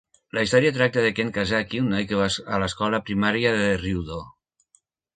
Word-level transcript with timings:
La 0.35 0.43
història 0.45 0.71
tracta 0.77 1.03
de 1.07 1.11
Ken 1.19 1.29
Kazaki, 1.35 1.83
un 1.85 1.93
noi 1.97 2.09
que 2.13 2.19
va 2.23 2.31
a 2.57 2.63
l'escola 2.65 3.03
primària 3.13 3.55
de 3.63 3.71
Ryudo. 3.87 4.23